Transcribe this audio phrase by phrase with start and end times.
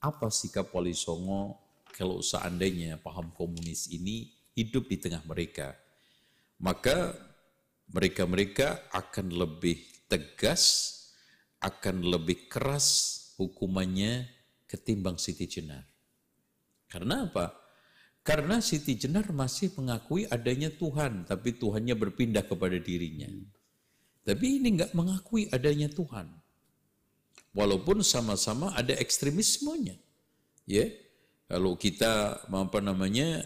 [0.00, 1.60] apa sikap Wali Songo
[1.92, 5.76] kalau seandainya paham komunis ini hidup di tengah mereka.
[6.60, 7.12] Maka
[7.92, 10.94] mereka-mereka akan lebih tegas,
[11.60, 12.86] akan lebih keras
[13.36, 14.28] hukumannya
[14.68, 15.84] ketimbang Siti Jenar.
[16.90, 17.54] Karena apa?
[18.20, 23.28] Karena Siti Jenar masih mengakui adanya Tuhan, tapi Tuhannya berpindah kepada dirinya.
[24.20, 26.28] Tapi ini nggak mengakui adanya Tuhan.
[27.50, 29.98] Walaupun sama-sama ada ekstremismenya.
[30.70, 30.86] Ya,
[31.50, 33.42] kalau kita apa namanya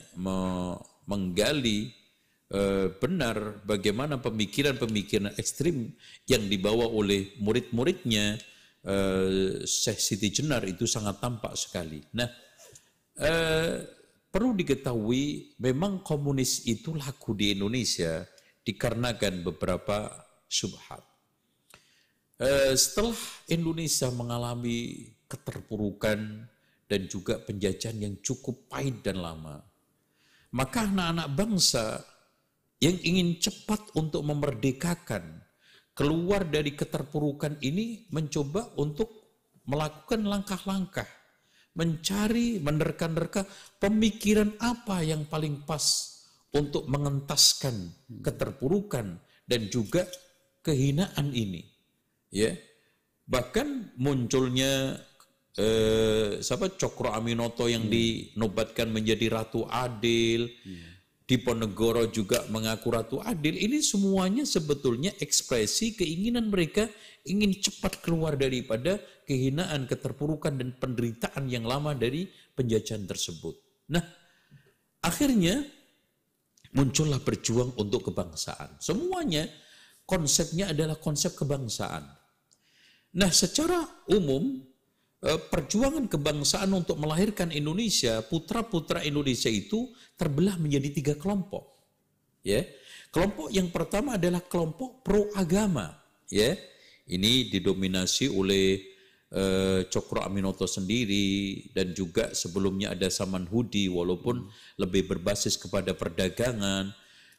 [1.09, 1.89] menggali
[2.53, 5.89] eh, benar bagaimana pemikiran-pemikiran ekstrim
[6.29, 8.37] yang dibawa oleh murid-muridnya
[8.85, 12.05] eh, Syekh Siti Jenar itu sangat tampak sekali.
[12.13, 12.29] Nah,
[13.17, 13.89] eh,
[14.29, 18.21] perlu diketahui memang komunis itu laku di Indonesia
[18.69, 20.13] dikarenakan beberapa
[20.45, 21.14] subhat.
[22.35, 23.15] Eh, setelah
[23.47, 26.19] Indonesia mengalami keterpurukan
[26.91, 29.63] dan juga penjajahan yang cukup pahit dan lama,
[30.51, 32.03] maka anak-anak bangsa
[32.83, 35.47] yang ingin cepat untuk memerdekakan
[35.95, 39.15] keluar dari keterpurukan ini mencoba untuk
[39.71, 41.07] melakukan langkah-langkah
[41.75, 43.47] mencari menerka-nerka
[43.79, 45.83] pemikiran apa yang paling pas
[46.55, 50.07] untuk mengentaskan keterpurukan dan juga
[50.63, 51.74] kehinaan ini
[52.35, 52.51] ya
[53.25, 54.99] bahkan munculnya
[55.55, 57.95] eh, siapa Cokro Aminoto yang hmm.
[57.95, 60.95] dinobatkan menjadi ratu adil hmm.
[61.25, 66.85] Diponegoro juga mengaku ratu adil ini semuanya sebetulnya ekspresi keinginan mereka
[67.25, 73.57] ingin cepat keluar daripada kehinaan, keterpurukan dan penderitaan yang lama dari penjajahan tersebut.
[73.89, 74.05] Nah,
[75.01, 75.65] akhirnya
[76.77, 78.77] muncullah berjuang untuk kebangsaan.
[78.77, 79.49] Semuanya
[80.05, 82.05] konsepnya adalah konsep kebangsaan.
[83.15, 84.59] Nah, secara umum
[85.23, 91.71] eh, perjuangan kebangsaan untuk melahirkan Indonesia, putra-putra Indonesia itu terbelah menjadi tiga kelompok.
[92.45, 92.67] Ya,
[93.09, 95.97] kelompok yang pertama adalah kelompok pro agama.
[96.29, 96.59] Ya,
[97.09, 98.85] ini didominasi oleh
[99.33, 104.45] uh, Cokro Aminoto sendiri dan juga sebelumnya ada Saman Hudi walaupun
[104.77, 106.93] lebih berbasis kepada perdagangan.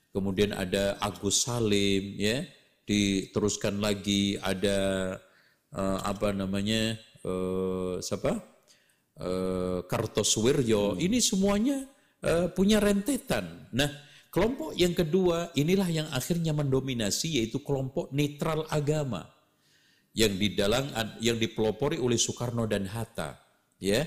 [0.10, 2.48] Kemudian ada Agus Salim, ya,
[2.88, 4.78] diteruskan lagi ada
[5.76, 6.96] uh, apa namanya
[7.28, 8.40] uh, siapa?
[9.16, 11.00] Uh, Kartosuwiryo hmm.
[11.00, 11.88] ini semuanya
[12.24, 13.72] uh, punya rentetan.
[13.72, 13.88] Nah
[14.28, 19.32] kelompok yang kedua inilah yang akhirnya mendominasi yaitu kelompok netral agama.
[20.16, 20.88] Yang di dalam
[21.20, 23.36] yang dipelopori oleh Soekarno dan Hatta
[23.80, 24.04] ya.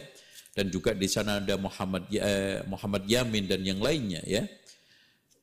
[0.56, 4.42] Dan juga di sana ada Muhammad eh, Muhammad Yamin dan yang lainnya ya.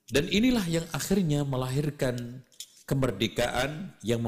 [0.06, 2.45] Dan inilah yang akhirnya melahirkan
[2.86, 4.22] kemerdekaan yang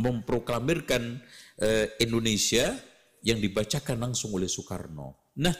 [0.00, 1.20] memproklamirkan
[1.60, 2.72] eh, Indonesia
[3.20, 5.30] yang dibacakan langsung oleh Soekarno.
[5.36, 5.52] Nah,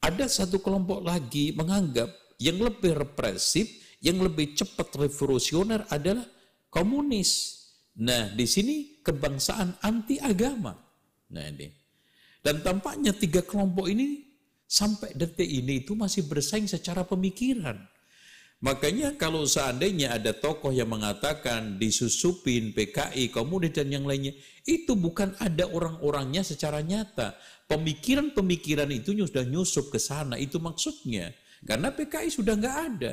[0.00, 3.68] ada satu kelompok lagi menganggap yang lebih represif,
[4.00, 6.24] yang lebih cepat revolusioner adalah
[6.68, 7.60] komunis.
[8.00, 10.72] Nah, di sini kebangsaan anti agama.
[11.32, 11.68] Nah, ini.
[12.40, 14.24] Dan tampaknya tiga kelompok ini
[14.64, 17.76] sampai detik ini itu masih bersaing secara pemikiran.
[18.60, 24.36] Makanya kalau seandainya ada tokoh yang mengatakan disusupin PKI, komunis dan yang lainnya,
[24.68, 27.40] itu bukan ada orang-orangnya secara nyata.
[27.64, 31.32] Pemikiran-pemikiran itu sudah nyusup ke sana, itu maksudnya.
[31.64, 33.12] Karena PKI sudah nggak ada.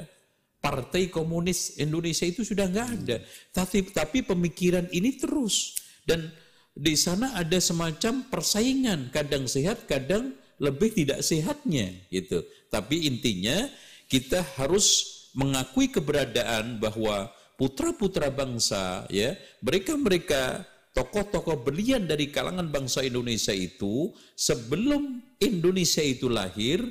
[0.60, 3.18] Partai Komunis Indonesia itu sudah nggak ada.
[3.56, 5.80] Tapi, tapi pemikiran ini terus.
[6.04, 6.28] Dan
[6.76, 12.44] di sana ada semacam persaingan, kadang sehat, kadang lebih tidak sehatnya gitu.
[12.68, 13.70] Tapi intinya
[14.12, 19.34] kita harus mengakui keberadaan bahwa putra-putra bangsa ya
[19.66, 26.82] mereka-mereka tokoh-tokoh berlian dari kalangan bangsa Indonesia itu sebelum Indonesia itu lahir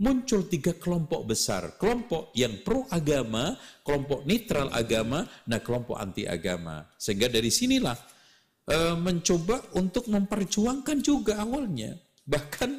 [0.00, 1.76] muncul tiga kelompok besar.
[1.76, 7.98] Kelompok yang pro agama kelompok netral agama nah kelompok anti agama sehingga dari sinilah
[8.70, 11.98] e, mencoba untuk memperjuangkan juga awalnya.
[12.24, 12.70] Bahkan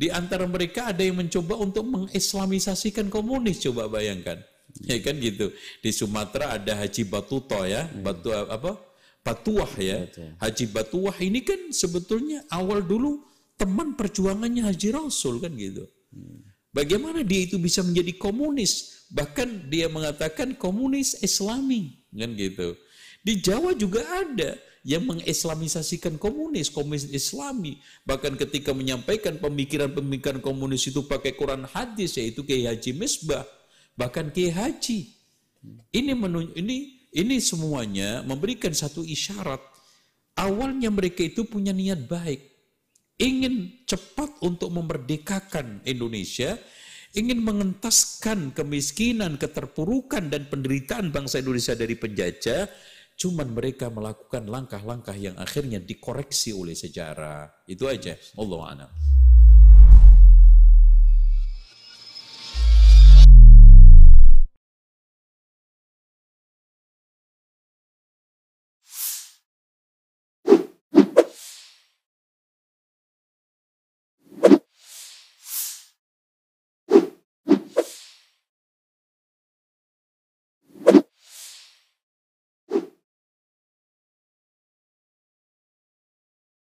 [0.00, 4.40] di antara mereka ada yang mencoba untuk mengislamisasikan komunis coba bayangkan
[4.86, 5.50] Ya kan gitu.
[5.82, 8.02] Di Sumatera ada Haji Batuto ya, hmm.
[8.06, 8.78] Batu apa?
[9.20, 10.06] Batuah ya.
[10.40, 13.26] Haji Batuah ini kan sebetulnya awal dulu
[13.58, 15.84] teman perjuangannya Haji Rasul kan gitu.
[16.14, 16.46] Hmm.
[16.70, 19.02] Bagaimana dia itu bisa menjadi komunis?
[19.10, 22.78] Bahkan dia mengatakan komunis Islami kan gitu.
[23.20, 27.80] Di Jawa juga ada yang mengislamisasikan komunis, komunis Islami.
[28.08, 33.44] Bahkan ketika menyampaikan pemikiran-pemikiran komunis itu pakai Quran hadis yaitu Kiai Haji Misbah
[34.00, 35.12] bahkan Kiai Haji.
[35.92, 39.60] Ini menunjuk, ini ini semuanya memberikan satu isyarat
[40.40, 42.48] awalnya mereka itu punya niat baik.
[43.20, 46.56] ingin cepat untuk memerdekakan Indonesia,
[47.12, 52.64] ingin mengentaskan kemiskinan, keterpurukan dan penderitaan bangsa Indonesia dari penjajah,
[53.20, 57.68] cuman mereka melakukan langkah-langkah yang akhirnya dikoreksi oleh sejarah.
[57.68, 58.16] Itu aja.
[58.40, 58.90] Allah a'lam.